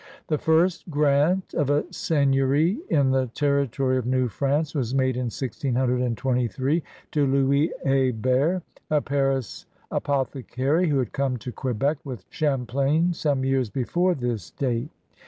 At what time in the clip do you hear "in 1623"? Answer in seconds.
5.15-6.83